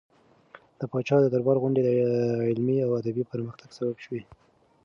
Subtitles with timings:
[0.79, 1.89] د پاچا د دربار غونډې د
[2.49, 4.21] علمي او ادبي پرمختګ سبب شوې.